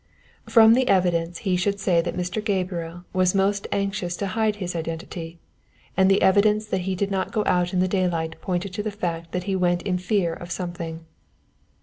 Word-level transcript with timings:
_"_From 0.51 0.73
the 0.73 0.87
evidence 0.89 1.37
he 1.37 1.55
should 1.55 1.79
say 1.79 2.01
that 2.01 2.17
Mr. 2.17 2.43
Gabriel 2.43 3.03
was 3.13 3.35
most 3.35 3.67
anxious 3.71 4.15
to 4.15 4.25
hide 4.33 4.55
his 4.55 4.75
identity, 4.75 5.37
and 5.95 6.09
the 6.09 6.23
evidence 6.23 6.65
that 6.65 6.81
he 6.89 6.95
did 6.95 7.11
not 7.11 7.31
go 7.31 7.43
out 7.45 7.71
in 7.71 7.85
daylight 7.87 8.41
pointed 8.41 8.73
to 8.73 8.81
the 8.81 8.89
fact 8.89 9.31
that 9.31 9.43
he 9.43 9.55
went 9.55 9.83
in 9.83 9.99
fear 9.99 10.33
of 10.33 10.49
something. 10.49 11.05